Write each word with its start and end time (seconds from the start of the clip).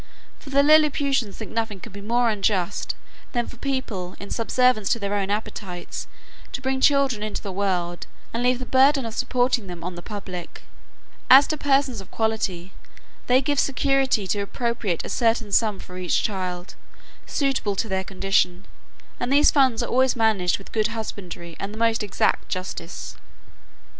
For 0.39 0.49
the 0.49 0.63
Lilliputians 0.63 1.37
think 1.37 1.51
nothing 1.51 1.79
can 1.79 1.91
be 1.91 2.01
more 2.01 2.31
unjust, 2.31 2.95
than 3.33 3.45
for 3.45 3.57
people, 3.57 4.15
in 4.19 4.31
subservience 4.31 4.89
to 4.93 4.99
their 4.99 5.13
own 5.13 5.29
appetites, 5.29 6.07
to 6.53 6.59
bring 6.59 6.81
children 6.81 7.21
into 7.21 7.43
the 7.43 7.51
world, 7.51 8.07
and 8.33 8.41
leave 8.41 8.57
the 8.57 8.65
burthen 8.65 9.05
of 9.05 9.13
supporting 9.13 9.67
them 9.67 9.83
on 9.83 9.93
the 9.93 10.01
public. 10.01 10.63
As 11.29 11.45
to 11.49 11.55
persons 11.55 12.01
of 12.01 12.09
quality, 12.09 12.73
they 13.27 13.43
give 13.43 13.59
security 13.59 14.25
to 14.25 14.39
appropriate 14.41 15.05
a 15.05 15.07
certain 15.07 15.51
sum 15.51 15.77
for 15.77 15.99
each 15.99 16.23
child, 16.23 16.73
suitable 17.27 17.75
to 17.75 17.87
their 17.87 18.03
condition; 18.03 18.65
and 19.19 19.31
these 19.31 19.51
funds 19.51 19.83
are 19.83 19.89
always 19.91 20.15
managed 20.15 20.57
with 20.57 20.71
good 20.71 20.87
husbandry 20.87 21.55
and 21.59 21.71
the 21.71 21.77
most 21.77 22.01
exact 22.01 22.49
justice. 22.49 23.17